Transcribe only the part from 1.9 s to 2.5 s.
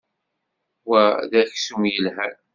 yelhan.